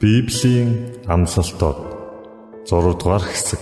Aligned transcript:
Библийн 0.00 0.96
амлалтууд 1.12 1.78
6 2.64 2.96
дугаар 2.96 3.20
хэсэг. 3.20 3.60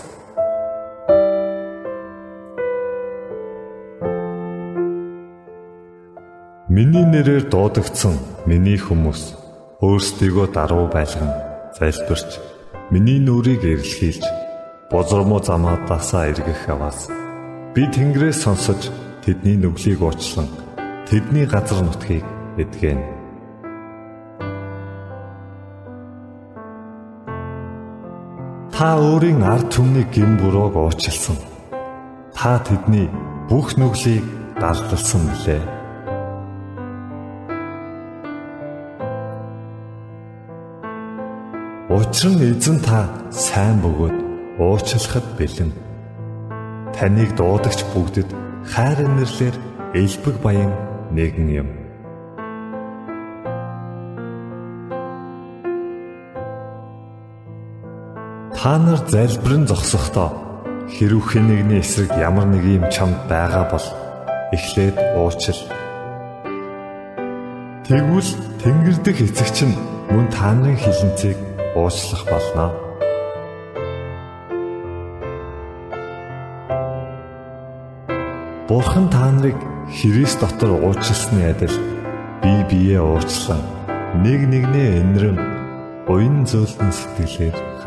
Миний 6.70 7.02
нэрээр 7.10 7.50
дуудагдсан 7.50 8.14
миний 8.46 8.78
хүмүүс 8.78 9.34
өөрсдийгөө 9.82 10.46
даруй 10.54 10.86
байлган 10.94 11.34
залбирч 11.74 12.30
миний 12.94 13.18
нүрийг 13.18 13.66
эрэлхийлж 13.66 14.22
бозромоо 14.94 15.42
замаадаасаа 15.42 16.30
эргэх 16.30 16.70
аваас 16.70 17.10
би 17.74 17.82
Тэнгэрээс 17.90 18.46
сонсож 18.46 18.94
тэдний 19.26 19.58
нүглийг 19.58 19.98
уучлан 20.06 20.46
тэдний 21.10 21.50
газар 21.50 21.82
нутгийг 21.82 22.22
эдгэнэ 22.62 23.17
Та 28.78 28.94
өөрийн 28.94 29.42
ард 29.42 29.72
түмнийг 29.74 30.12
гин 30.14 30.36
бурууг 30.38 30.76
уучлсан. 30.78 31.34
Та 32.30 32.62
тэдний 32.62 33.10
бүх 33.50 33.74
нүглийг 33.74 34.22
далдалсан 34.62 35.22
билээ. 35.26 35.62
Учир 41.90 42.30
нь 42.30 42.46
эзэн 42.54 42.78
та 42.86 43.10
сайн 43.34 43.82
бөгөөд 43.82 44.16
уучлахад 44.62 45.26
бэлэн. 45.34 45.74
Таныг 46.94 47.34
дуудагч 47.34 47.82
бүгдэд 47.90 48.30
хайр 48.62 48.98
инэрлэр 49.02 49.56
элбэг 49.98 50.36
баян 50.38 50.70
нэгэн 51.10 51.48
юм. 51.50 51.77
Та 58.68 58.76
нар 58.76 59.00
залбирэн 59.08 59.64
зогсохдоо 59.64 60.28
хэрв 60.92 61.24
хэн 61.24 61.44
нэгний 61.48 61.80
эсрэг 61.80 62.12
ямар 62.20 62.44
нэг 62.52 62.68
юм 62.68 62.84
чамд 62.92 63.16
байгаа 63.24 63.64
бол 63.72 63.86
эхлээд 64.52 64.96
уучил. 65.16 65.56
Тэгвэл 67.88 68.30
Тэнгэр 68.60 68.96
дэх 69.00 69.24
эцэгч 69.24 69.64
нь 69.64 69.72
мөн 70.12 70.28
та 70.28 70.52
нарын 70.52 70.76
хилэнцгийг 70.76 71.40
уучлах 71.80 72.28
болно. 72.28 72.76
Бурхан 78.68 79.08
та 79.08 79.32
нарыг 79.32 79.56
Христ 79.96 80.44
дотор 80.44 80.76
уучлсны 80.76 81.40
адил 81.56 81.72
бие 82.44 82.68
биеэ 82.68 83.00
уучлан 83.00 83.64
нэг 84.20 84.44
нэгнээ 84.44 85.00
энэрэн 85.00 85.38
уян 86.12 86.44
зөөлтөн 86.44 86.92
сэтгэлээр 86.92 87.77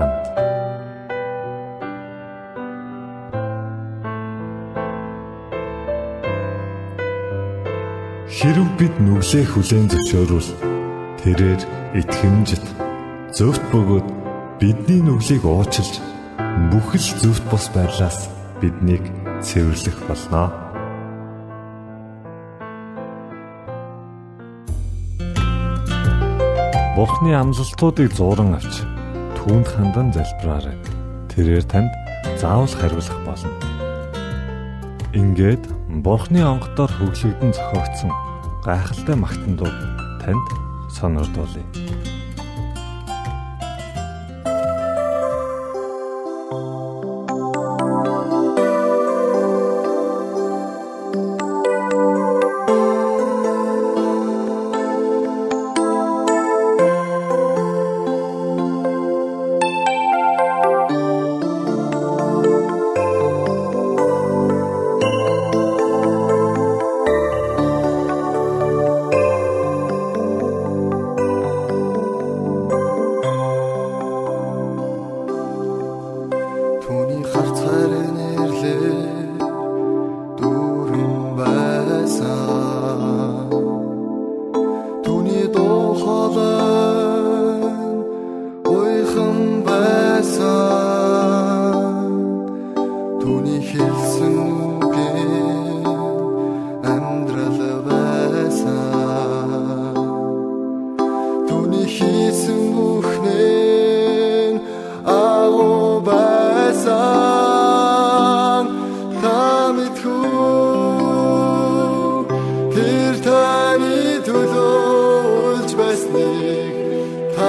Хэрв 8.31 8.63
бид 8.79 8.95
нүглээ 8.95 9.43
хүлээн 9.43 9.91
зөвшөөрвөл 9.91 10.49
тэрээр 11.19 11.61
итгэмжит 11.99 12.63
зөвхт 13.35 13.59
бөгөөд 13.75 14.07
бидний 14.55 15.03
нүглийг 15.03 15.43
уучилж 15.43 15.99
бүх 16.71 16.95
л 16.95 17.07
зөвхт 17.19 17.43
бос 17.51 17.67
байдлаас 17.75 18.31
биднийг 18.63 19.03
цэвэрлэх 19.43 19.99
болно. 20.07 20.47
Бурхны 26.95 27.35
амлалтуудыг 27.35 28.15
зуран 28.15 28.55
авч 28.55 28.87
түүнд 29.35 29.67
хандан 29.75 30.15
залбираарай. 30.15 30.79
Тэрээр 31.27 31.67
танд 31.67 31.91
заавал 32.39 32.71
хариулах 32.79 33.19
болно. 33.27 33.51
Ингээд 35.11 35.67
Бурхны 35.99 36.39
онгодоор 36.39 36.87
хөглөгдөн 36.87 37.51
зохиогдсон 37.51 38.11
гайхалтай 38.65 39.15
магтандууд 39.15 39.77
танд 40.21 40.47
сонирдуулъя. 40.95 41.80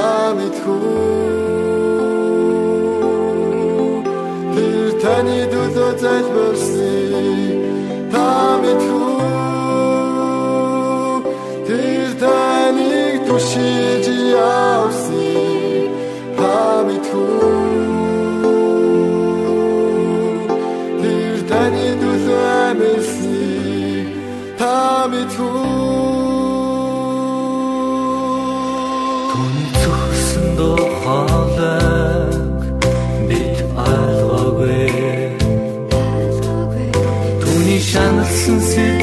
амитхүү 0.00 1.06
Тэр 4.54 4.88
таны 5.02 5.38
төлөө 5.52 5.90
залбирсан 6.02 6.71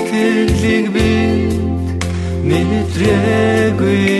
сэтгэлийг 0.10 0.86
би 0.94 1.10
мэдрээгүй 2.48 4.19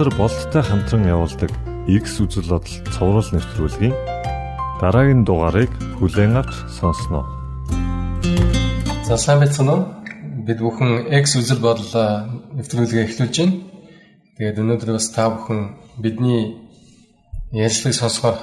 Пастор 0.00 0.16
Болттой 0.16 0.62
хамтран 0.64 1.04
явуулдаг 1.04 1.52
X 1.84 2.24
үзэл 2.24 2.48
бодол 2.48 2.76
цовруул 2.88 3.30
нэвтрүүлгийн 3.36 3.92
дараагийн 4.80 5.28
дугаарыг 5.28 5.68
хүлээн 6.00 6.40
авч 6.40 6.56
сонсноо. 6.72 7.28
За 9.04 9.20
сайн 9.20 9.44
байцгаана 9.44 9.76
уу? 9.76 9.84
Бид 10.48 10.56
бүхэн 10.64 11.12
X 11.20 11.36
үзэл 11.36 11.60
бодол 11.60 11.92
нэвтрүүлгээ 12.56 13.12
эхлүүлж 13.12 13.36
байна. 13.44 13.60
Тэгээд 14.40 14.60
өнөөдөр 14.64 14.90
бас 14.96 15.12
та 15.12 15.28
бүхэн 15.36 15.60
бидний 16.00 16.56
ярилцлагыг 17.52 18.00
сонсохоор 18.00 18.38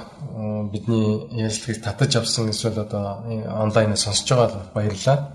бидний 0.70 1.26
ярилцлагыг 1.42 1.82
татаж 1.82 2.22
авсан 2.22 2.54
эсвэл 2.54 2.86
одоо 2.86 3.26
э, 3.26 3.42
онлайнаар 3.50 3.98
сонсож 3.98 4.30
байгаа 4.30 4.70
баярлалаа. 4.78 5.34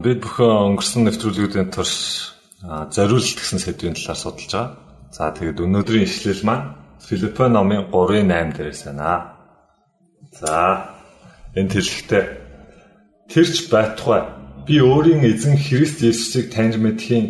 Бид 0.00 0.24
бүхэн 0.24 0.72
өнгөрсөн 0.72 1.04
нэвтрүүлгүүдийн 1.04 1.68
турш 1.68 2.32
зориулт 2.64 3.36
гэсэн 3.36 3.60
сэдвийн 3.60 3.92
талаар 3.92 4.16
судалж 4.16 4.48
байгаа. 4.48 4.83
За 5.14 5.30
тэгээд 5.30 5.62
өнөөдрийн 5.62 6.10
ишлэл 6.10 6.42
маань 6.42 6.74
Филиппо 7.06 7.46
номын 7.46 7.86
3:8 7.94 8.50
дээрээс 8.56 8.82
байна. 8.90 9.38
За 10.34 10.54
энэ 11.54 11.70
тэрхтээ 11.70 12.24
тэрч 13.30 13.54
байтугай 13.70 14.22
би 14.66 14.82
өөрийн 14.82 15.22
эзэн 15.30 15.54
Христ 15.54 16.02
Есүсийг 16.02 16.50
таньж 16.50 16.74
мэдхийн 16.82 17.26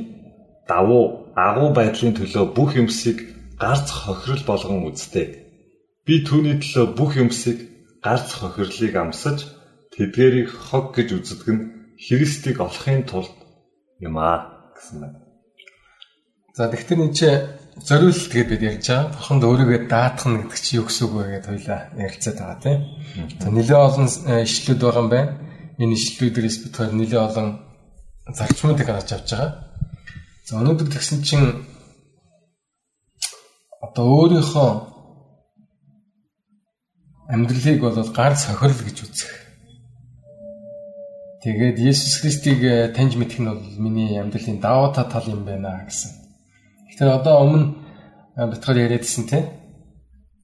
давуу 0.65 1.05
агуу 1.37 1.71
байдлын 1.77 2.17
төлөө 2.17 2.45
бүх 2.57 2.71
юмсыг 2.81 3.19
гарц 3.61 3.89
хохирол 3.93 4.45
болгон 4.49 4.89
үзтээ. 4.89 5.29
Би 6.07 6.15
түүний 6.25 6.57
төлөө 6.65 6.87
бүх 6.97 7.13
юмсыг 7.21 7.59
гарц 8.01 8.29
хохирлыг 8.41 8.95
амсаж 8.97 9.39
тэдгэрийг 9.93 10.49
хог 10.49 10.97
гэж 10.97 11.09
үздэг 11.21 11.49
нь 11.53 11.63
Христийг 12.05 12.65
олохын 12.65 13.05
тулд 13.05 13.37
юм 14.01 14.17
аа 14.17 14.73
гэсэн 14.73 14.97
байна. 15.05 15.21
За 16.57 16.71
тэгэхээр 16.71 17.05
энэ 17.05 17.17
чи 17.19 17.29
зориулт 17.83 18.31
гэдээ 18.31 18.51
бид 18.51 18.63
ярьж 18.63 18.87
байгаа. 18.87 19.11
Бурханд 19.11 19.43
өөрийгөө 19.43 19.81
даатгах 19.91 20.47
гэдэг 20.47 20.61
чи 20.63 20.79
юу 20.79 20.87
гэсэн 20.87 21.05
үг 21.05 21.13
вэ 21.15 21.25
гэдээ 21.43 21.51
хоёлаа 21.51 21.81
ярилцаад 21.99 22.39
байгаа 22.39 22.59
тийм. 22.63 22.81
За 23.43 23.49
нэлээд 23.51 23.85
олон 23.89 24.07
э, 24.07 24.47
ишлүүд 24.47 24.81
байгаа 24.81 25.03
юм 25.03 25.11
байна. 25.11 25.33
Энэ 25.83 25.97
ишлүүдээс 25.99 26.57
бид 26.63 26.75
хоёр 26.79 26.93
нэлээд 26.95 27.27
олон 27.27 27.49
зарчмуудыг 28.31 28.87
харж 28.87 29.11
авч 29.11 29.31
байгаа. 29.35 29.51
За 30.47 30.53
өнөөдөр 30.63 30.89
тэгсэн 30.95 31.21
чинь 31.27 31.49
одоо 33.83 34.05
өөрийнхөө 34.07 34.71
амьдралыг 37.35 37.79
бол 37.83 37.99
гар 38.15 38.35
сохирол 38.39 38.83
гэж 38.87 38.99
үзэх. 39.03 39.33
Тэгээд 41.43 41.77
Есүс 41.77 42.25
Христийг 42.25 42.65
э, 42.65 42.89
таньж 42.97 43.21
мэдэх 43.21 43.43
нь 43.43 43.51
бол 43.51 43.61
миний 43.77 44.17
амьдралын 44.17 44.63
даваа 44.65 44.95
та 44.95 45.05
тал 45.05 45.29
юм 45.29 45.45
байна 45.45 45.85
гэсэн. 45.85 46.24
Тэгэхээр 46.89 47.11
одоо 47.19 47.35
өмнө 47.45 47.67
битгаар 48.53 48.79
яриадсэн 48.87 49.25
те. 49.31 49.39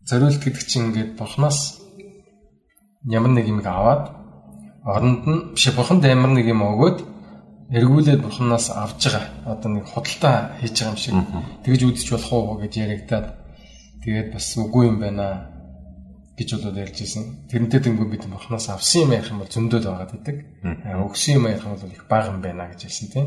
Зориулт 0.07 0.43
гэдэг 0.43 0.65
чинь 0.67 0.91
ингээд 0.91 1.19
Бурханаас 1.19 1.81
ямар 3.05 3.31
нэг 3.31 3.47
юм 3.49 3.61
аваад 3.65 4.15
оронд 4.85 5.23
нь 5.27 5.41
биш 5.55 5.69
Бурханд 5.75 6.05
ямар 6.05 6.33
нэг 6.33 6.47
юм 6.49 6.63
өгөөд 6.65 6.99
эргүүлээд 7.71 8.25
Бурханаас 8.25 8.71
авж 8.71 9.01
байгаа. 9.07 9.25
Одоо 9.47 9.71
нэг 9.71 9.87
худалдаа 9.87 10.59
хийж 10.61 10.75
байгаа 10.75 10.93
юм 10.93 10.99
шиг. 10.99 11.15
Тэгж 11.65 11.81
үдчих 11.87 12.11
болох 12.11 12.33
уу 12.33 12.61
гэж 12.63 12.73
яригадаад 12.83 13.27
тэгээд 14.03 14.29
бас 14.35 14.47
үгүй 14.57 14.85
юм 14.91 14.99
байна 14.99 15.27
гэж 16.35 16.49
болоод 16.57 16.81
ярьж 16.81 16.97
ирсэн. 17.05 17.25
Тэрнтэй 17.53 17.81
тэнгүү 17.85 18.07
бид 18.11 18.25
Бурханаас 18.27 18.73
авсан 18.73 19.05
юм 19.05 19.13
ярих 19.13 19.31
юм 19.31 19.45
бол 19.45 19.53
зөндөл 19.53 19.87
байгаад 19.87 20.13
байдаг. 20.17 20.37
Өгсөн 20.65 21.37
юм 21.37 21.47
ярих 21.47 21.65
юм 21.69 21.77
бол 21.77 21.95
их 21.95 22.05
бага 22.09 22.33
юм 22.33 22.41
байна 22.41 22.73
гэж 22.73 22.81
хэлсэн 22.89 23.09
тийм. 23.13 23.27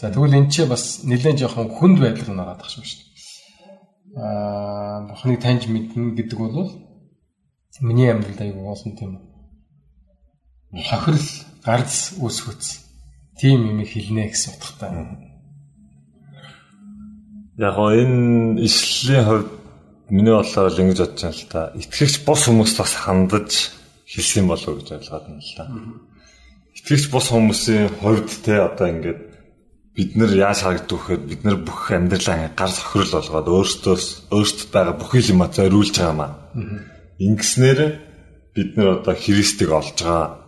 За 0.00 0.08
тэгвэл 0.08 0.38
энэ 0.40 0.50
ч 0.50 0.64
бас 0.64 1.04
нэлээд 1.04 1.44
жоохон 1.44 1.68
хүнд 1.68 2.00
байдал 2.00 2.32
руу 2.32 2.36
нараад 2.40 2.60
тахшгүй 2.64 2.88
шүү 2.88 3.00
дээ. 3.04 3.12
Аа 4.16 5.04
Бурханыг 5.08 5.40
таньж 5.44 5.68
мэднэ 5.68 6.16
гэдэг 6.16 6.38
бол 6.40 6.72
миний 7.84 8.08
амьдралд 8.08 8.40
аягүй 8.40 8.64
уусан 8.64 8.96
тийм 8.96 9.20
үү. 10.72 10.82
Хохирол 10.88 11.28
гарц 11.60 12.16
үүсгүүц. 12.16 12.64
Тийм 13.36 13.66
юм 13.68 13.84
хэлнэ 13.84 14.32
гэсэн 14.32 14.56
утгатай. 14.56 14.90
Яг 17.60 17.76
энэ 17.76 18.62
ишлэлийн 18.64 19.24
хувьд 19.28 19.50
миний 20.08 20.32
бодлоор 20.32 20.72
л 20.72 20.80
ингэж 20.80 20.98
бодож 21.02 21.22
байна 21.22 21.36
л 21.36 21.50
та. 21.52 21.60
Итгэгч 21.76 22.24
бос 22.24 22.40
хүмүүст 22.48 22.78
бас 22.80 22.92
хандаж 22.94 23.50
хэлсэн 24.08 24.46
болов 24.48 24.68
уу 24.70 24.78
гэж 24.80 24.88
ойлгоод 24.96 25.24
байна 25.28 25.42
л 25.44 25.56
та. 25.58 25.64
Итгэгч 26.78 27.04
бос 27.10 27.26
хүмүүсийн 27.30 27.90
хувьд 28.00 28.30
те 28.46 28.64
одоо 28.64 28.88
ингээд 28.88 29.33
бид 29.94 30.16
нар 30.18 30.32
яаж 30.34 30.58
харагддаг 30.62 30.98
вэхээр 30.98 31.22
бид 31.22 31.42
нар 31.46 31.56
бүх 31.62 31.90
амьдралаа 31.94 32.50
гар 32.58 32.72
сохирол 32.74 33.14
болгоод 33.14 33.48
өөртөөс 33.54 34.06
өөртөд 34.34 34.70
байгаа 34.74 34.94
бүх 34.98 35.12
юм 35.14 35.40
зориулж 35.46 35.94
байгаа 35.94 36.16
маа. 36.18 36.32
Ингэснээр 37.22 37.80
бид 38.54 38.70
нар 38.76 38.88
одоо 38.98 39.14
Христийг 39.14 39.70
олж 39.70 39.94
байгаа 40.02 40.42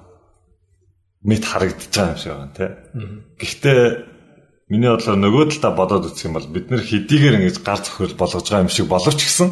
мэд 1.23 1.45
харагдаж 1.47 1.91
байгаа 1.95 2.11
юм 2.11 2.19
шиг 2.19 2.33
байна 2.35 2.55
тий. 2.59 2.71
Гэхдээ 3.39 3.81
миний 4.71 4.91
бодлоор 4.91 5.19
нөгөө 5.19 5.45
талаа 5.55 5.73
бодоод 5.79 6.07
үзэх 6.11 6.27
юм 6.27 6.35
бол 6.39 6.49
бид 6.51 6.67
нар 6.71 6.83
хэдийгээр 6.83 7.39
ингэж 7.39 7.57
гар 7.63 7.81
цохирол 7.87 8.19
болгож 8.19 8.47
байгаа 8.51 8.67
юм 8.67 8.75
шиг 8.75 8.87
боловч 8.91 9.19
гэсэн 9.23 9.49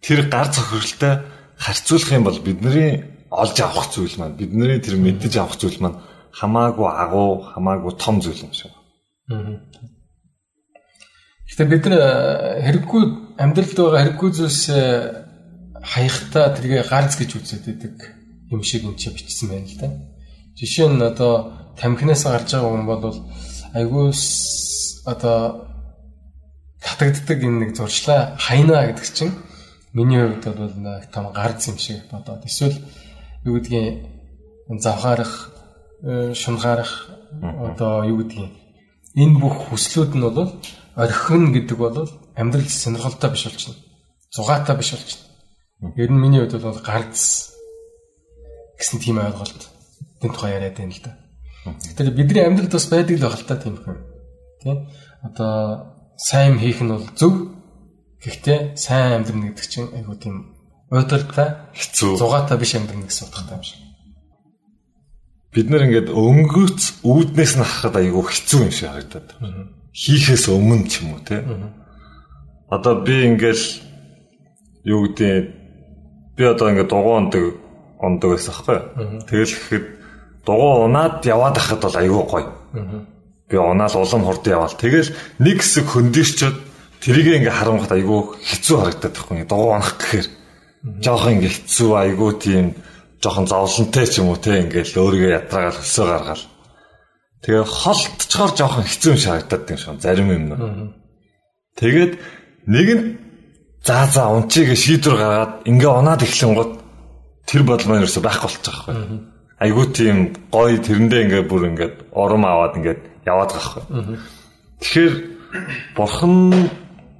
тэр 0.00 0.20
гар 0.32 0.48
цохиролтой 0.48 1.14
харьцуулах 1.60 2.12
юм 2.12 2.24
бол 2.24 2.38
бидний 2.40 3.04
олж 3.28 3.56
авах 3.60 3.88
зүйл 3.92 4.16
маань 4.16 4.40
бидний 4.40 4.80
тэр 4.80 4.96
мэддэж 4.96 5.32
авах 5.36 5.56
зүйл 5.60 5.80
маань 5.80 6.00
хамаагүй 6.32 6.88
агуу 6.88 7.44
хамаагүй 7.52 7.92
том 8.00 8.20
зүйл 8.24 8.40
юм 8.48 8.52
шиг. 8.56 8.72
Гэтэ 11.48 11.64
бид 11.68 11.84
нар 11.86 12.00
э, 12.00 12.64
хэрэггүй 12.64 13.02
амьдралд 13.36 13.76
байгаа 13.76 14.00
хэрэггүй 14.02 14.30
зүйлс 14.32 14.62
хаяхтаа 15.82 16.54
тэргээ 16.56 16.82
гарц 16.88 17.18
гэж 17.18 17.30
үзээд 17.36 17.64
байдаг 17.66 17.96
юм 18.48 18.62
шиг 18.62 18.86
энэ 18.88 18.96
ч 18.96 19.10
бичсэн 19.10 19.48
байна 19.50 19.68
л 19.68 19.76
да. 19.80 19.88
Жишээ 20.56 20.88
нь 20.88 21.02
одоо 21.02 21.32
тамхинаас 21.76 22.24
гарч 22.24 22.48
байгаа 22.54 22.70
хүн 22.72 22.86
бол 22.86 23.18
айгүй 23.74 24.06
одоо 25.12 25.38
татагддаг 26.80 27.38
энэ 27.42 27.58
нэг 27.66 27.70
зуршлаа 27.76 28.36
хайнаа 28.38 28.88
гэдэг 28.88 29.08
чинь 29.12 29.34
миний 29.92 30.22
хувьд 30.22 30.44
бол 30.56 30.76
нэг 30.76 31.10
том 31.10 31.32
гарц 31.32 31.68
юм 31.68 31.78
шиг 31.78 32.06
бодоод 32.10 32.46
эсвэл 32.48 32.78
юу 33.44 33.58
гэдгийг 33.58 34.08
завхаарах 34.78 35.52
э, 36.02 36.34
шунхаарах 36.34 37.10
одоо 37.42 38.04
юу 38.08 38.22
гэдгийг 38.22 38.61
энэ 39.16 39.38
бүх 39.40 39.68
хүслүүд 39.68 40.12
нь 40.16 40.24
бол 40.24 40.56
орхин 40.96 41.52
гэдэг 41.52 41.76
бол 41.78 41.96
амьдрал 42.36 42.68
сонирхолтой 42.68 43.30
биш 43.30 43.44
болчихно. 43.44 43.76
Зугаатай 44.32 44.76
биш 44.76 44.92
болчихно. 44.92 45.26
Ер 45.96 46.10
нь 46.10 46.20
миний 46.20 46.40
хувьд 46.40 46.62
бол 46.62 46.80
ганц 46.80 47.52
гэсэн 48.78 48.98
тийм 49.00 49.18
ойлголт 49.20 49.68
энэ 50.22 50.32
тухай 50.32 50.52
яриад 50.56 50.76
байна 50.76 50.92
л 50.96 51.04
да. 51.04 51.12
Тэгэхээр 51.64 52.16
бидний 52.16 52.44
амьдралд 52.44 52.72
бас 52.72 52.86
байдаг 52.88 53.16
л 53.18 53.24
байх 53.24 53.36
л 53.40 53.48
та 53.48 53.56
тийм 53.56 53.76
юм. 53.76 53.98
Тийм. 54.62 54.76
Одоо 55.22 55.52
сайн 56.16 56.58
хийх 56.58 56.80
нь 56.80 56.88
бол 56.88 57.06
зөв. 57.16 57.52
Гэхдээ 58.24 58.76
сайн 58.76 59.20
амьдрна 59.20 59.52
гэдэг 59.52 59.66
чинь 59.68 59.92
айгуу 59.92 60.16
тийм 60.16 60.56
уйдалтай 60.88 61.68
хэцүү. 61.74 62.16
Зугаатай 62.16 62.56
биш 62.58 62.74
амьдрна 62.74 63.06
гэсэн 63.06 63.28
утгатай 63.28 63.56
юм 63.60 63.64
шиг 63.66 63.91
бид 65.52 65.68
нар 65.68 65.84
ингээд 65.84 66.08
өнгөц 66.08 67.04
үүднээс 67.04 67.60
нь 67.60 67.64
харахад 67.64 68.00
айгүй 68.00 68.24
хэцүү 68.24 68.60
юм 68.64 68.72
шиг 68.72 68.88
харагдаад. 68.88 69.28
Хийхээс 69.92 70.48
өмнө 70.48 70.88
ч 70.88 71.04
юм 71.04 71.12
уу 71.12 71.20
те. 71.20 71.44
Одоо 72.72 73.04
би 73.04 73.28
ингээл 73.28 73.64
юу 74.88 75.12
гэдэг 75.12 75.44
би 76.40 76.42
одоо 76.48 76.72
ингээд 76.72 76.88
дугуй 76.88 77.14
ондог 77.20 77.44
ондог 78.00 78.30
байсан 78.32 78.54
хгүй. 78.56 78.78
Тэгэл 79.28 79.52
гэхэд 79.52 79.86
дугуй 80.48 80.72
унаад 80.88 81.20
яваад 81.28 81.60
хахад 81.60 81.84
бол 81.84 82.00
айгүй 82.00 82.24
гоё. 82.24 82.48
Би 83.52 83.56
унаал 83.60 83.92
улам 83.92 84.24
хурд 84.24 84.48
яваал. 84.48 84.72
Тэгэл 84.72 85.12
нэг 85.36 85.60
хэсэг 85.60 85.84
хөндөрчөд 85.84 86.56
тэрийг 87.04 87.44
ингээ 87.44 87.52
харангуйт 87.52 87.92
айгүй 87.92 88.40
хэцүү 88.40 88.76
харагдаад 88.80 89.14
байхгүй. 89.20 89.44
Дугуй 89.44 89.70
унах 89.76 90.00
гэхээр 90.00 90.28
жоох 91.04 91.28
ингээ 91.28 91.52
хэцүү 91.52 91.90
айгүй 91.92 92.30
тийм 92.40 92.66
жоохон 93.22 93.46
зовлонтой 93.46 94.06
ч 94.10 94.18
юм 94.18 94.34
уу 94.34 94.38
те 94.42 94.60
ингээл 94.60 94.98
өөрийгөө 94.98 95.30
ядраагаал 95.38 95.78
хөлсөө 95.78 96.06
гаргаал. 96.10 96.44
Тэгээ 97.42 97.64
холтчоор 97.64 98.50
жоохон 98.58 98.84
хэцүү 98.86 99.14
шаардаад 99.16 99.70
юм 99.70 99.78
шиг 99.78 100.00
зарим 100.02 100.28
юм 100.34 100.44
нь. 100.50 100.54
Тэгээд 101.78 102.12
нэг 102.66 102.88
нь 102.92 103.04
заа 103.86 104.06
заа 104.10 104.34
унчиг 104.34 104.74
шийдвэр 104.74 105.16
гаргаад 105.18 105.52
ингээ 105.70 105.90
унаад 105.90 106.22
эхлэн 106.22 106.54
гот 106.54 106.72
тэр 107.46 107.62
бодлоо 107.62 108.02
ерөөсө 108.02 108.20
байхгүй 108.22 108.46
болж 108.50 108.62
байгаа 108.62 108.86
байхгүй. 108.90 109.18
Айгуу 109.62 109.86
тийм 109.94 110.16
гоё 110.50 110.78
тэрэндээ 110.82 111.22
ингээ 111.26 111.42
бүр 111.46 111.62
ингээд 111.70 111.96
ором 112.10 112.42
аваад 112.46 112.78
ингээд 112.78 113.02
яваад 113.26 113.50
байгаа 113.54 113.82
байхгүй. 113.86 114.18
Тэгэхээр 114.82 115.14
бурхан 115.94 116.36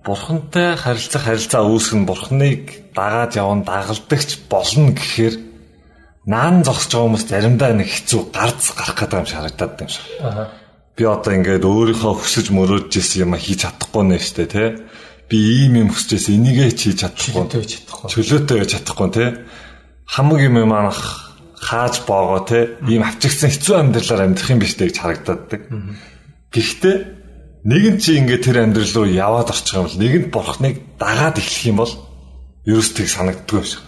бурхантай 0.02 0.74
харилцах 0.74 1.22
харилцаа 1.26 1.62
үүсгэн 1.62 2.06
бурхныг 2.06 2.90
дагаад 2.94 3.38
явна 3.38 3.62
дагалдагч 3.62 4.50
болно 4.50 4.90
гэхээр 4.98 5.51
наан 6.26 6.62
зогсож 6.62 6.92
байгаа 6.92 7.06
хүмүүс 7.08 7.24
заримдаа 7.26 7.72
нэг 7.74 7.88
хэцүү 7.90 8.20
гарц 8.30 8.62
гарах 8.78 8.98
гэдэг 8.98 9.18
юм 9.18 9.26
шарагдаад 9.26 9.80
юм 9.82 9.90
шиг. 9.90 10.06
Аа. 10.22 10.54
Би 10.94 11.02
одоо 11.08 11.32
ингээд 11.34 11.64
өөрийнхөө 11.66 12.14
хүсэж 12.20 12.46
мөрөөдж 12.54 12.92
исэн 13.00 13.26
юм 13.26 13.34
хийж 13.34 13.66
чадахгүй 13.66 14.02
нэ 14.06 14.18
штэ 14.22 14.46
тий. 14.46 14.68
Би 15.26 15.38
ийм 15.66 15.74
юм 15.82 15.90
хүсэж 15.90 16.10
исэн 16.20 16.38
энийгээ 16.38 16.70
хийж 16.78 17.00
чадахгүй. 17.02 17.42
Чөлөөтэй 17.48 17.64
чадахгүй. 17.66 18.08
Чөлөөтэй 18.12 18.56
байж 18.60 18.70
чадахгүй 18.70 19.08
тий. 19.10 19.28
Хамаг 20.06 20.40
юм 20.46 20.56
манах 20.68 21.00
хааж 21.58 22.06
боогоо 22.06 22.44
тий. 22.46 22.64
Ийм 22.86 23.02
авчигдсан 23.02 23.50
хэцүү 23.50 23.74
амьдралаар 23.82 24.22
амьдрах 24.30 24.50
юм 24.52 24.60
биш 24.62 24.78
гэж 24.78 24.94
харагдаад. 25.00 25.50
Гэхдээ 26.52 26.96
нэг 27.66 27.84
нь 27.94 27.98
чи 27.98 28.18
ингээд 28.18 28.42
тэр 28.46 28.58
амьдрал 28.62 28.94
руу 28.94 29.06
яваад 29.08 29.50
орчих 29.50 29.74
юм 29.74 29.86
бол 29.86 29.98
нэг 29.98 30.12
нь 30.18 30.30
бурхныг 30.30 30.76
дагаад 30.98 31.38
эхлэх 31.38 31.66
юм 31.70 31.78
бол 31.82 31.92
ерөөс 32.66 32.90
тийг 32.94 33.08
санагддгүй 33.08 33.58
юм 33.58 33.66
шиг. 33.66 33.82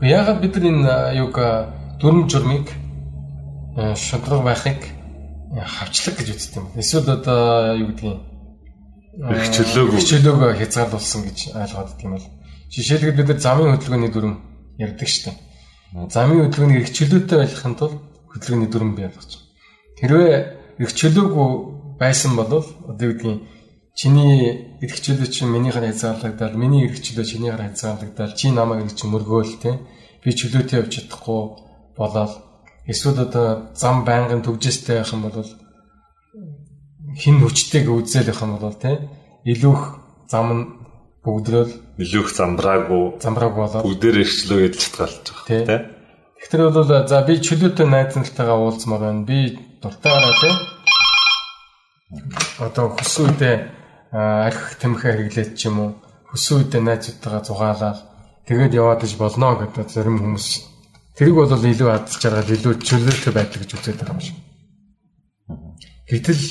Яагаад 0.00 0.40
бид 0.44 0.56
нар 0.56 0.66
энэ 0.72 0.94
юг 1.24 1.34
дүрм 2.00 2.28
журмыг 2.28 2.68
шудраг 3.96 4.42
байхыг 4.44 4.80
хавчлаг 5.56 6.14
гэж 6.20 6.28
үздэг 6.36 6.56
юм. 6.60 6.66
Эсвэл 6.76 7.16
одоо 7.16 7.76
юу 7.80 7.88
гэдгийг 7.88 8.20
хичээлөөгөө 9.16 9.96
хичээлөөгөө 9.96 10.52
хязгаарлуулсан 10.60 11.22
гэж 11.24 11.38
ойлгоод 11.56 11.90
тийм 11.96 12.12
бол 12.12 12.26
жишээлбэл 12.68 13.16
бид 13.16 13.28
нар 13.32 13.40
замын 13.40 13.72
хөдөлгөөний 13.72 14.12
дүрм 14.12 14.34
ярьдаг 14.76 15.08
шүү 15.08 15.32
дээ. 15.32 15.36
Замын 16.12 16.44
хөдөлгөөнийг 16.44 16.84
хичээлөөтэй 16.92 17.38
байлгахын 17.40 17.74
тулд 17.80 17.96
хөдөлгөөний 18.36 18.68
дүрм 18.68 18.90
бий 18.92 19.08
болгож 19.08 19.32
байгаа. 19.32 19.48
Хэрвээ 19.96 20.32
хичээлөөгүй 20.84 21.48
байсан 21.96 22.36
бол 22.36 22.52
одоо 22.52 22.64
юу 23.00 23.16
гэдгийг 23.16 23.40
чиний 23.96 24.76
эрх 24.84 24.96
чөлөө 25.00 25.28
чинь 25.32 25.50
минийхээр 25.50 25.88
хязгаарлагдаад 25.88 26.54
миний 26.60 26.84
эрх 26.86 27.00
чөлөө 27.00 27.24
чинийхээр 27.24 27.62
хязгаарлагдаад 27.64 28.32
чи 28.36 28.52
намайг 28.52 28.92
чинь 28.92 29.12
мөргөөл 29.12 29.56
те 29.62 29.80
би 30.22 30.30
чөлөөтэй 30.36 30.84
явж 30.84 30.92
чадахгүй 31.00 31.40
болоод 31.96 32.32
эсвэл 32.84 33.24
одоо 33.24 33.72
зам 33.72 34.04
байнгын 34.04 34.44
төгжөөстэй 34.44 35.00
байх 35.00 35.12
юм 35.16 35.22
бол 35.24 35.48
хин 37.16 37.36
хүчтэйг 37.40 37.88
үзэл 37.88 38.28
байх 38.28 38.40
юм 38.44 38.52
бол 38.60 38.76
те 38.76 38.92
илүүх 39.48 39.82
зам 40.28 40.46
нь 40.52 40.64
бүгдрөөл 41.24 41.72
илүүх 42.04 42.28
замбраагүй 42.36 43.04
замбраагүй 43.24 43.60
болоод 43.64 43.86
бүгдээр 43.88 44.20
эрхчлөө 44.22 44.58
гэж 44.60 44.74
шалтгаалж 44.76 45.24
байгаа 45.32 45.66
те 45.66 45.96
Тэгэхээр 46.36 46.70
бол 46.70 47.08
за 47.08 47.24
би 47.26 47.40
чөлөөтэй 47.40 47.86
найз 47.88 48.14
нартайгаа 48.14 48.60
уулзмаар 48.60 49.02
байна. 49.08 49.24
Би 49.26 49.58
дуртайгаа 49.82 50.34
те 50.38 50.50
одоо 52.62 52.94
хөсөөдөө 52.94 53.54
арх 54.16 54.80
тамхи 54.80 55.12
хэрэглээд 55.12 55.50
ч 55.60 55.68
юм 55.68 55.76
уу 55.80 55.90
үедээ 56.32 56.80
найзуудтайгаа 56.80 57.42
зугаалаад 57.44 57.98
тэгээд 58.48 58.72
яваад 58.80 59.04
иж 59.04 59.12
болно 59.20 59.60
гэдэг 59.60 59.88
зарим 59.92 60.16
хүмүүс 60.20 60.48
тэрийг 61.16 61.36
бол 61.36 61.52
илүү 61.52 61.90
адж 61.92 62.10
жаргал 62.20 62.54
илүү 62.56 62.74
чөлөөтэй 62.80 63.32
байдал 63.36 63.60
гэж 63.60 63.70
байгаа 63.76 64.16
юм 64.16 64.20
шиг. 64.24 64.36
Гэтэл 66.08 66.42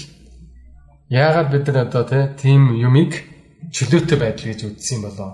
яагаад 1.09 1.49
бид 1.53 1.65
нар 1.67 1.89
одоо 1.89 2.21
тийм 2.37 2.61
юмыг 2.77 3.11
чөлөөтэй 3.73 4.17
байдал 4.21 4.49
гэж 4.49 4.59
үзсэн 4.69 4.99
болоо? 5.01 5.31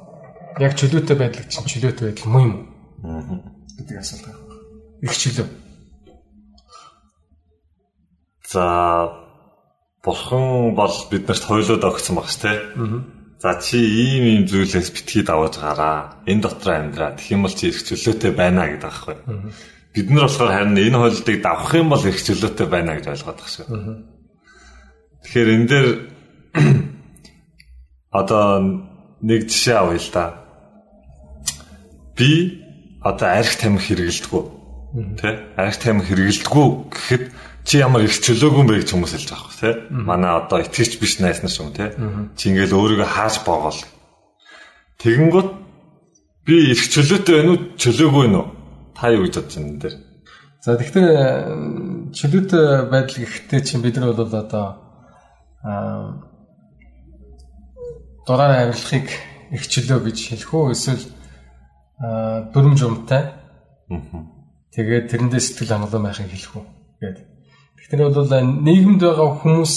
Яг 0.60 0.76
чөлөөтэй 0.80 1.18
байдал 1.20 1.48
чинь 1.52 1.68
чөлөөтэй 1.68 2.06
байдал 2.08 2.32
муу 2.32 2.44
юм 2.48 2.56
уу? 2.56 3.62
гэдэг 3.82 3.98
асуулт 3.98 4.26
байна. 4.26 4.40
Их 5.02 5.14
чөлөө. 5.18 5.48
За 8.52 8.62
бурхан 10.04 10.74
бол 10.76 10.96
биднэрт 11.10 11.44
хойлоод 11.46 11.86
өгсөн 11.86 12.16
багш 12.18 12.36
тий. 12.42 12.58
За 13.42 13.58
чи 13.62 13.78
ийм 13.78 14.24
ийм 14.26 14.44
зүйлээс 14.46 14.90
битгий 14.94 15.24
даваж 15.26 15.58
гараа. 15.58 16.22
Энэ 16.26 16.42
дотор 16.42 16.74
амьдраа. 16.78 17.18
Тэгэх 17.18 17.32
юм 17.34 17.42
бол 17.46 17.54
чи 17.54 17.70
их 17.70 17.82
чөлөөтэй 17.86 18.34
байна 18.38 18.70
гэдэг 18.70 18.86
аахгүй. 18.86 19.18
Бид 19.94 20.08
нар 20.10 20.30
болохоор 20.30 20.52
харин 20.54 20.78
энэ 20.78 20.98
хойлолтыг 20.98 21.38
давах 21.42 21.74
юм 21.74 21.90
бол 21.90 22.06
их 22.06 22.18
чөлөөтэй 22.22 22.68
байна 22.70 22.98
гэж 22.98 23.06
ойлгоод 23.14 23.38
байгаа 23.42 23.54
шүү. 23.54 23.68
Тэгэхээр 25.26 25.50
энэ 25.58 25.68
дээр 25.70 25.88
одоо 28.20 28.46
нэг 29.22 29.42
жишээ 29.50 29.78
авъя 29.78 30.02
л 30.02 30.10
да. 30.14 30.26
Би 32.18 32.62
одоо 33.02 33.28
арх 33.30 33.54
тамхи 33.58 33.94
хэрэгэлдэггүй. 33.94 34.44
Тэ? 35.18 35.30
Арх 35.58 35.78
тамхи 35.82 36.14
хэрэгэлдэггүй 36.14 36.68
гэхэд 36.94 37.24
чи 37.66 37.78
ямар 37.78 38.04
их 38.06 38.18
чөлөөгүй 38.20 38.66
бэ 38.68 38.74
гэж 38.82 38.90
хүмүүс 38.92 39.14
хэлж 39.16 39.30
байгаа 39.30 39.58
тий. 39.62 39.74
Манай 39.90 40.32
одоо 40.34 40.60
итгэж 40.62 40.98
биш 40.98 41.20
найс 41.22 41.42
нар 41.42 41.54
шүү 41.54 41.74
тий. 41.78 41.90
Чи 42.38 42.50
ингээл 42.50 42.78
өөрийгөө 42.78 43.10
хааж 43.10 43.36
боогоол. 43.46 43.82
Тэгэнгүүт 45.02 45.50
би 46.46 46.56
их 46.74 46.82
чөлөөтэй 46.90 47.36
байна 47.38 47.52
уу 47.54 47.60
чөлөөгүй 47.78 48.22
байна 48.26 48.40
уу? 48.42 48.48
Та 48.98 49.14
юу 49.14 49.26
гэж 49.26 49.34
бодож 49.38 49.56
байна 49.56 49.70
энэ 49.70 49.82
дээр? 49.82 49.96
За 50.62 50.78
тэгэхээр 50.78 51.10
чөлөөтэй 52.18 52.66
байдал 52.90 53.18
гэхдээ 53.22 53.62
чинь 53.62 53.82
бид 53.82 53.98
нар 53.98 54.14
бол 54.14 54.26
одоо 54.26 54.66
аа 55.66 56.32
дураар 58.26 58.70
авирлахыг 58.70 59.10
эрхчлөө 59.54 60.00
гэж 60.06 60.18
хэлэх 60.22 60.52
үү 60.54 60.72
эсвэл 60.74 61.06
аа 62.02 62.50
дүрм 62.54 62.78
жумтай. 62.78 63.34
Тэгээд 64.74 65.10
тэрэндээ 65.10 65.42
сэтгэл 65.42 65.74
хангалуун 65.74 66.06
байхыг 66.06 66.30
хэлэх 66.30 66.54
үү 66.58 66.66
гэдэг. 67.02 67.26
Тэгэхээр 67.90 68.02
бол 68.14 68.32
нийгэмд 68.66 69.02
байгаа 69.02 69.30
хүмүүс 69.42 69.76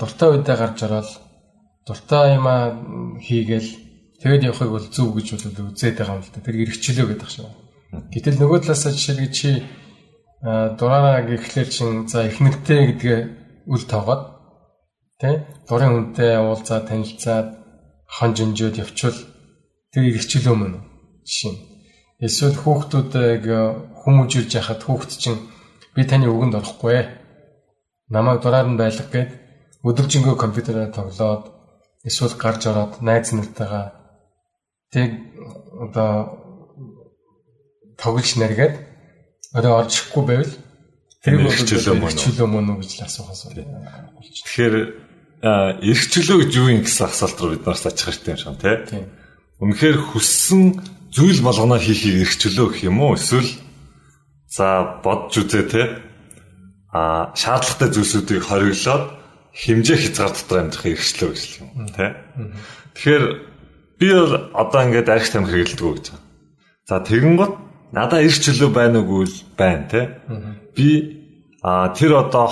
дуртай 0.00 0.28
үедээ 0.34 0.56
гарч 0.58 0.78
ороод 0.86 1.10
дуртай 1.86 2.36
юмаа 2.36 2.60
хийгээл 3.22 3.70
тэгээд 4.20 4.46
явахыг 4.50 4.70
бол 4.74 4.86
зөв 4.90 5.08
гэж 5.14 5.26
бол 5.34 5.70
үзээд 5.70 5.96
байгаа 5.98 6.16
юм 6.18 6.24
л 6.26 6.32
да. 6.34 6.44
Тэр 6.44 6.56
эргчлөө 6.66 7.06
гэдэг 7.10 7.30
шиг. 7.30 7.46
Гэтэл 8.12 8.38
нөгөө 8.42 8.58
талаасаа 8.66 8.92
жишээлбэл 8.92 9.34
чи 9.34 9.50
дураараа 10.42 11.22
гэхлээр 11.26 11.68
чин 11.70 12.06
за 12.10 12.26
эхнэртэй 12.28 12.80
гэдгээ 12.92 13.20
үл 13.70 13.84
тоогоод 13.86 14.36
Тэ? 15.16 15.48
Дурын 15.64 16.12
хүнтэй 16.12 16.36
уулзаа 16.36 16.84
танилцаад 16.84 17.48
хон 18.04 18.36
жинжөөд 18.36 18.84
явчвал 18.84 19.16
тэр 19.88 20.12
иргэчлөө 20.12 20.56
мөн 20.60 20.74
жишээ. 21.24 21.56
Эсвэл 22.20 22.60
хүүхдүүдийг 22.60 23.48
хүмүүжүүлж 24.04 24.50
яхад 24.60 24.84
хүүхд 24.84 25.10
чинь 25.16 25.40
би 25.96 26.04
таны 26.04 26.28
үгэнд 26.28 26.60
орохгүй 26.60 26.92
ээ. 26.94 27.06
Намайг 28.12 28.44
дураар 28.44 28.68
нь 28.68 28.76
байлгах 28.76 29.10
гээд 29.10 29.30
өдөржингөө 29.82 30.36
компьютераар 30.36 30.92
тоглоод 30.92 31.50
эсвэл 32.04 32.36
гарч 32.36 32.68
ороод 32.68 33.00
найз 33.00 33.32
нартайгаа 33.32 33.96
тэг 34.92 35.10
одоо 35.80 36.12
тоглож 37.96 38.28
нэргээд 38.36 38.74
орой 39.56 39.72
орж 39.80 39.92
ихгүй 39.96 40.24
байвал 40.26 40.54
тэр 41.24 41.42
бол 41.42 42.14
чөлөө 42.14 42.46
мөн 42.46 42.76
үү 42.76 42.78
гэж 42.84 42.92
асуухаас 43.02 43.50
байна. 43.50 44.14
Тэгэхээр 44.22 44.74
эрх 45.42 46.04
чөлөө 46.12 46.36
гэж 46.44 46.52
юу 46.54 46.68
юм 46.70 46.82
гэсэн 46.86 47.06
асуулт 47.10 47.38
руу 47.40 47.50
бид 47.56 47.66
нараас 47.66 47.86
очих 47.86 48.06
хэрэгтэй 48.06 48.32
юм 48.36 48.40
шиг 48.40 48.56
тий. 48.62 49.04
Үнэхээр 49.58 49.98
хүссэн 50.12 50.62
зүйл 51.10 51.40
болгоноо 51.42 51.80
хийхийг 51.80 52.22
эрх 52.24 52.34
чөлөө 52.36 52.66
гэх 52.70 52.86
юм 52.86 53.00
уу? 53.02 53.16
Эсвэл 53.16 53.50
за 54.56 55.00
бодж 55.04 55.36
үзээ 55.44 55.64
тий. 55.68 55.86
А 56.92 57.32
шаардлагатай 57.36 57.92
зүйлсүүдийг 57.92 58.42
хориглоод 58.48 59.04
хэмжээ 59.52 59.98
хязгаар 60.00 60.32
дотор 60.32 60.58
амьдрах 60.64 60.86
эрх 60.88 61.04
чөлөө 61.04 61.30
гэж 61.36 61.52
юм 61.60 61.88
тий. 61.92 62.10
Тэгэхээр 62.96 63.24
би 64.00 64.06
бол 64.16 64.32
одоо 64.56 64.80
ингээд 64.88 65.12
арх 65.12 65.28
там 65.28 65.44
хэрэгэлдэг 65.44 65.84
гэж 65.92 66.06
байна. 66.08 66.24
За 66.88 66.96
тэгэн 67.04 67.36
гот 67.36 67.52
надаа 67.92 68.20
эрх 68.24 68.38
чөлөө 68.40 68.70
байна 68.72 69.04
уугүй 69.04 69.28
л 69.28 69.36
байна 69.60 69.84
тий. 69.92 70.04
Би 70.72 70.88
а 71.60 71.92
тэр 71.92 72.16
одоо 72.24 72.48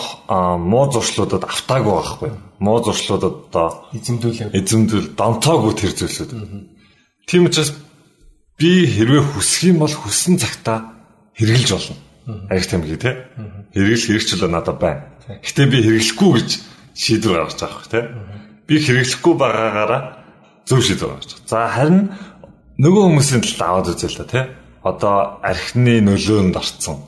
муу 0.60 0.92
зуршлуудад 0.92 1.48
автаагүй 1.48 1.92
байхгүй 1.92 2.30
муу 2.58 2.78
зуршлуудад 2.84 3.34
одоо 3.48 3.68
эзэмдүүлээ. 3.96 4.52
Эзэмдүүл 4.52 5.08
донтоогүй 5.16 5.72
тэр 5.76 5.92
зүйлсүүд. 5.92 6.30
Тийм 7.28 7.46
учраас 7.48 7.72
би 8.58 8.86
хэрвээ 8.88 9.22
хүсэх 9.34 9.72
юм 9.72 9.84
бол 9.84 9.92
хүссэн 9.92 10.40
цагтаа 10.40 10.93
хэрэгжилж 11.38 11.70
болно. 11.74 11.96
Аяг 12.50 12.66
тамхи 12.66 12.96
тий. 12.96 13.14
Хэрэглэх 13.74 14.06
хэрэгчлээ 14.06 14.50
надад 14.50 14.78
байна. 14.80 15.02
Гэтэ 15.28 15.62
би 15.68 15.78
хэрэглэхгүй 15.84 16.30
гэж 16.38 16.50
шийдвэр 16.94 17.36
гаргаж 17.44 17.60
байгаа 17.60 17.78
хэрэг 17.82 17.92
тий. 17.92 18.04
Би 18.66 18.74
хэрэглэхгүй 18.80 19.34
байгаагаараа 19.38 20.02
зөв 20.64 20.80
шийдвэр 20.80 21.10
гаргаж 21.18 21.30
байгаа. 21.34 21.50
За 21.50 21.58
харин 21.68 22.00
нөгөө 22.80 23.02
хүмүүсийн 23.10 23.42
талд 23.44 23.60
аваад 23.62 23.90
үзээ 23.92 24.10
л 24.10 24.18
да 24.22 24.26
тий. 24.30 24.44
Одоо 24.84 25.16
архины 25.42 26.00
нөлөөнд 26.00 26.56
орцсон. 26.56 26.98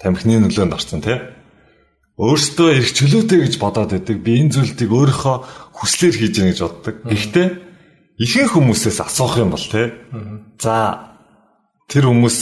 Тамхины 0.00 0.40
нөлөөнд 0.40 0.72
орцсон 0.72 1.00
тий 1.04 1.18
өөртөө 2.20 2.68
их 2.76 2.92
чөлөөтэй 2.92 3.40
гэж 3.48 3.54
бодоод 3.56 3.90
байдаг. 3.96 4.16
Би 4.20 4.38
энэ 4.44 4.52
зүйлийг 4.52 4.90
өөрийнхөө 4.92 5.36
хүслээр 5.74 6.16
хийж 6.20 6.34
яах 6.38 6.48
гэж 6.52 6.60
боддог. 6.60 6.94
Гэхдээ 7.08 7.48
ихэнх 8.20 8.52
хүмүүсээс 8.52 8.98
асуух 9.00 9.40
юм 9.40 9.50
бол 9.56 9.64
те. 9.64 9.96
За 10.60 11.18
тэр 11.88 12.12
хүмүүс 12.12 12.36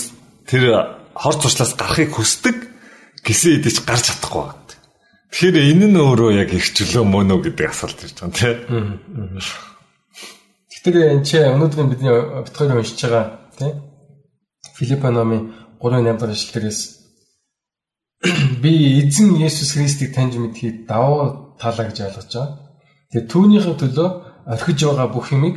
тэр 0.50 0.99
хор 1.20 1.34
туршлаас 1.36 1.76
гарахыг 1.76 2.16
хүсдэг 2.16 2.56
гэсэн 3.20 3.60
идэж 3.60 3.84
гарч 3.84 4.08
чадахгүй 4.08 4.42
байна. 4.48 4.60
Тэгэхээр 5.30 5.56
энэ 5.70 5.86
нь 5.92 6.00
өөрөө 6.00 6.30
яг 6.40 6.50
их 6.56 6.72
чөлөө 6.72 7.04
мөн 7.04 7.36
үү 7.36 7.40
гэдэг 7.52 7.66
асуулт 7.68 8.00
ирж 8.00 8.16
байгаа 8.24 8.32
те. 8.40 8.48
Тэгэхээр 10.72 11.12
энэ 11.12 11.24
ч 11.28 11.30
өнөөдөр 11.44 11.86
бидний 11.92 12.16
битгаар 12.40 12.80
уншиж 12.80 13.00
байгаа 13.04 13.24
те. 13.60 13.68
Филиппо 14.80 15.12
номын 15.12 15.52
3-8 15.78 16.18
дахь 16.18 16.32
ишлэл 16.32 16.52
дээрээс 16.56 16.80
би 18.64 18.72
эзэн 19.04 19.36
Есүс 19.36 19.76
Христийг 19.76 20.16
таньж 20.16 20.40
мэдхийг 20.40 20.88
давуу 20.88 21.56
талаа 21.60 21.84
гэж 21.88 22.00
ойлгож 22.00 22.32
байгаа. 22.32 22.48
Тэгээ 23.12 23.28
түүнийхээ 23.28 23.76
төлөө 23.76 24.08
орхиж 24.56 24.78
байгаа 24.88 25.08
бүх 25.12 25.26
юмыг 25.36 25.56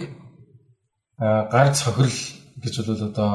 гар 1.18 1.72
цохирол 1.72 2.20
гэж 2.60 2.74
бол 2.84 3.04
одоо 3.08 3.32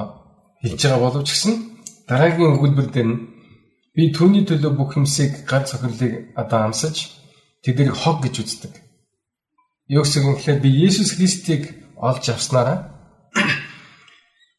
хэлж 0.62 0.80
байгаа 0.84 1.04
боловч 1.04 1.28
гэсэн 1.32 1.77
дараагийн 2.08 2.56
өгүүлбэр 2.56 2.88
дээр 2.90 3.08
нь 3.12 3.20
би 3.94 4.02
түүний 4.16 4.44
төлөө 4.48 4.72
бүх 4.74 4.96
юмсыг 4.96 5.44
гар 5.44 5.68
цохирлыг 5.68 6.32
одоо 6.34 6.72
амсаж 6.72 7.12
тэднийг 7.62 7.92
хог 7.92 8.24
гэж 8.24 8.34
үздэг. 8.42 8.74
Юм 9.88 10.04
гэхээр 10.04 10.60
би 10.64 10.70
Есүс 10.88 11.16
Христийг 11.16 11.62
олж 11.96 12.24
авснараа 12.28 12.98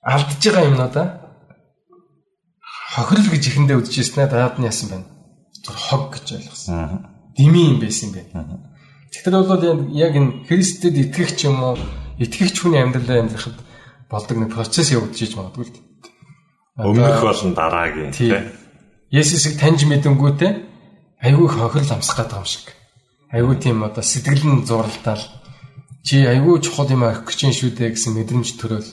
алдж 0.01 0.41
байгаа 0.41 0.69
юмнуудаа 0.69 1.07
хохирол 2.93 3.29
гэж 3.29 3.43
ихэндээ 3.47 3.77
үдчихсэн 3.77 4.25
ээ 4.25 4.29
даад 4.33 4.55
нь 4.57 4.67
яасан 4.67 4.89
байна. 4.89 5.07
Тэр 5.65 5.77
хог 5.77 6.03
гэж 6.13 6.25
ойлгосон. 6.35 7.05
Дими 7.37 7.61
юм 7.71 7.77
байсан 7.79 8.09
юм 8.09 8.15
байна. 8.17 8.69
Тэгэхээр 9.13 9.35
бол 9.45 9.63
яг 9.93 10.13
энэ 10.17 10.49
Христэд 10.49 10.95
итгэгч 10.97 11.45
юм 11.45 11.57
уу 11.61 11.77
итгэгч 12.17 12.55
хүний 12.59 12.81
амьдралаа 12.81 13.21
амьдрахад 13.21 13.57
болдог 14.09 14.37
нэг 14.37 14.49
процесс 14.53 14.89
явагдаж 14.91 15.21
иж 15.21 15.33
магадгүй 15.37 15.65
л 15.65 15.73
дээ. 15.73 15.85
Өмнөх 16.79 17.21
болон 17.21 17.51
дараагийн 17.53 18.11
тийм. 18.11 18.49
Есүсийг 19.11 19.59
таньж 19.59 19.83
мэдэнгүүтээ 19.85 20.51
айгүй 21.25 21.47
хохирол 21.47 21.93
амсах 21.93 22.17
гэдэг 22.23 22.39
юм 22.39 22.47
шиг. 22.47 22.65
Айгүй 23.35 23.55
тийм 23.59 23.83
одоо 23.83 24.03
сэтгэл 24.03 24.45
нь 24.47 24.65
зурлалдаал 24.65 25.23
чи 26.07 26.23
айгүй 26.23 26.61
чухал 26.63 26.89
юм 26.89 27.03
авах 27.03 27.27
гэж 27.27 27.51
шүү 27.51 27.75
дээ 27.75 27.93
гэсэн 27.93 28.15
мэдрэмж 28.15 28.49
төрөөл 28.55 28.91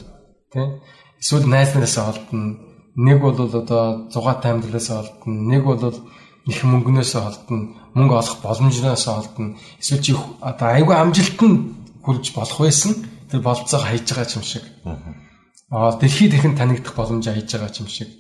тийм. 0.53 0.83
Эсвэл 1.21 1.47
найз 1.47 1.71
нараасаа 1.73 2.11
олдно 2.13 2.67
Нэг 2.97 3.21
бол 3.21 3.37
одоо 3.37 4.09
зугаатай 4.09 4.53
амьдралаас 4.53 4.89
олдно, 4.89 5.33
нэг 5.53 5.65
бол 5.65 6.01
их 6.49 6.65
мөнгнөөс 6.65 7.13
олдно, 7.21 7.77
мөнгө 7.93 8.15
олох 8.17 8.41
боломжноос 8.41 9.05
олдно. 9.09 9.61
Эсвэл 9.81 10.01
чи 10.01 10.17
одоо 10.41 10.69
айгүй 10.73 10.97
амжилтанд 10.97 11.77
хүрж 12.01 12.33
болох 12.33 12.57
байсан. 12.57 12.97
Тэр 13.29 13.45
болцоог 13.45 13.85
хайж 13.85 14.09
байгаа 14.09 14.33
юм 14.41 14.45
шиг. 14.49 14.65
Аа 14.89 15.26
дэлхийд 15.71 16.35
ихэн 16.35 16.55
танигдах 16.57 16.95
боломж 16.95 17.27
хайж 17.27 17.51
байгаа 17.53 17.75
юм 17.81 17.89
шиг. 17.89 18.11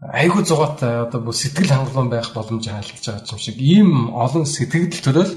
Айгүй 0.00 0.44
зугаатай 0.44 1.04
одоо 1.04 1.20
бүх 1.20 1.36
сэтгэл 1.36 1.72
хангалуун 1.72 2.08
байх 2.10 2.32
боломж 2.32 2.64
хайлтж 2.68 3.04
байгаа 3.06 3.32
юм 3.32 3.40
шиг. 3.40 3.56
Ийм 3.60 3.90
олон 4.12 4.44
сэтгэл 4.44 4.88
төрөл 4.92 5.32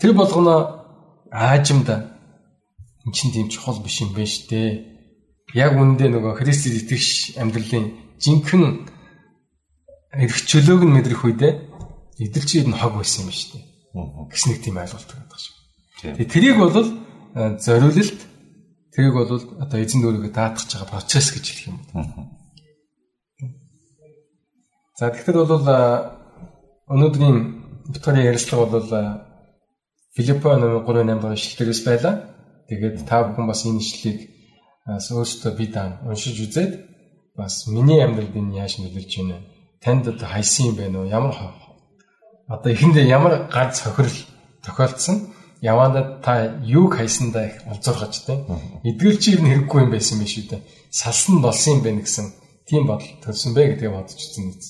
тэр 0.00 0.12
болгоно 0.14 0.86
аажимда 1.30 2.18
эн 3.06 3.12
чинь 3.12 3.32
тийм 3.32 3.48
чухал 3.48 3.78
биш 3.82 4.00
юм 4.02 4.14
байна 4.14 4.46
дээ 4.50 4.70
яг 5.54 5.76
үндэ 5.76 6.08
нөгөө 6.08 6.40
Христэд 6.40 6.74
итгэж 6.80 7.36
амьдралын 7.36 7.86
жинхэнэ 8.22 8.70
эрх 10.24 10.38
чөлөөг 10.48 10.82
нь 10.86 10.94
мэдрэх 10.96 11.22
үедээ 11.24 11.52
эдэлчид 12.24 12.68
нь 12.68 12.78
хог 12.78 12.96
байсан 12.96 13.28
юм 13.28 13.34
дээ. 13.34 13.64
Гэс 14.32 14.44
нэг 14.48 14.58
тийм 14.64 14.80
ойлголт 14.80 15.10
байдаг 15.12 15.38
шүү. 15.40 15.54
Тэгээ 16.16 16.32
тэрийг 16.32 16.56
бол 16.56 16.72
э, 16.72 17.58
зориулалт 17.60 18.20
тэрийг 18.92 19.14
бол 19.16 19.32
одоо 19.64 19.78
эзэн 19.80 20.04
өөрийгөө 20.04 20.32
даатгах 20.36 20.68
байгаа 20.68 20.92
процесс 20.92 21.32
гэж 21.32 21.44
хэлэх 21.48 21.68
юм. 21.72 21.78
За 24.98 25.10
тэгэхээр 25.10 25.38
бол 25.48 25.66
өнөөдрийн 26.94 27.38
битгарын 27.92 28.28
ярилцлага 28.30 28.66
бол 28.68 28.88
Филиппо 30.14 30.56
номын 30.60 30.84
3-8 30.84 31.20
дугаар 31.20 31.36
ишлэлээс 31.40 31.82
байлаа. 31.88 32.14
Тэгээд 32.68 33.08
та 33.08 33.24
бүхэн 33.24 33.48
бас 33.48 33.64
энэ 33.64 33.80
ишлэлийг 33.80 34.28
бас 34.86 35.08
өөртөө 35.08 35.52
би 35.56 35.66
даан 35.72 36.04
уншиж 36.04 36.36
үзээд 36.44 36.72
бас 37.36 37.66
миний 37.66 38.04
амьдралд 38.04 38.36
энэ 38.36 38.60
яаж 38.60 38.76
нөлөөлж 38.76 39.12
байна 39.16 39.40
вэ? 39.40 39.46
Танд 39.80 40.04
одоо 40.12 40.28
хайсан 40.28 40.66
юм 40.68 40.76
байна 40.76 40.96
уу? 41.00 41.08
Ямар 41.08 41.32
одоо 42.48 42.70
эхэндээ 42.72 43.08
ямар 43.08 43.48
ганц 43.48 43.80
хохирол 43.80 44.18
тохиолдсон? 44.64 45.31
Яваанда 45.62 46.18
та 46.18 46.58
юуг 46.66 46.98
хайсандаа 46.98 47.46
их 47.46 47.56
олзуурхаж 47.70 48.26
тийм. 48.26 48.50
Эдгэл 48.82 49.18
чи 49.22 49.38
нь 49.38 49.46
хэрэггүй 49.46 49.80
юм 49.86 49.90
байсан 49.94 50.18
биш 50.18 50.34
үү? 50.42 50.58
Салсан 50.90 51.38
болсон 51.38 51.78
юм 51.78 51.82
байна 51.86 52.02
гэсэн 52.02 52.26
тийм 52.66 52.90
бодол 52.90 53.06
төрсөн 53.22 53.54
бэ 53.54 53.78
гэдгийг 53.78 53.94
бодож 53.94 54.18
үзсэн 54.18 54.50
биз. 54.50 54.66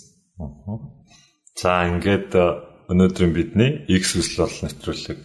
За 1.57 1.89
ингээд 1.89 2.31
э, 2.37 2.45
өнөөдрийн 2.93 3.33
бидний 3.33 3.71
X 3.89 4.21
хүсэл 4.21 4.45
бол 4.45 4.57
нэвтрүүлэг 4.69 5.23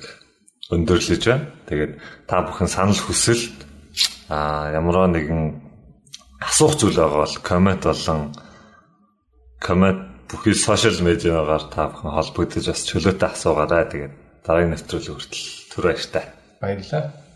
өндөрлөж 0.71 1.23
байна. 1.27 1.51
Тэгээд 1.67 1.93
та 2.31 2.35
бүхэн 2.47 2.69
санал 2.71 3.01
хүсэлт 3.03 3.59
а 4.31 4.71
ямар 4.71 5.11
нэгэн 5.11 5.43
асуух 6.43 6.79
зүйл 6.79 6.95
байгаа 6.95 7.27
бол 7.27 7.37
коммент 7.43 7.83
болон 7.83 8.31
коммент 9.59 10.01
бүхий 10.31 10.55
сошиал 10.55 10.99
медиагаар 11.03 11.63
та 11.71 11.91
бүхэн 11.91 12.11
холбогдож 12.15 12.65
бас 12.67 12.81
чөлөөтэй 12.87 13.29
асуугаарай. 13.31 13.85
Тэгээд 13.87 14.13
дараагийн 14.47 14.71
нэвтрүүлэг 14.71 15.11
хүртэл 15.11 15.45
түр 15.75 15.83
баяртай. 15.91 16.23
Баярлалаа. 16.63 17.26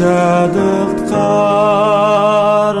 Чадалт 0.00 0.98
гараа 1.10 2.80